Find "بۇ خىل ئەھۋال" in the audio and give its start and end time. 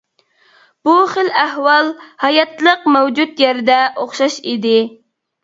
0.87-1.91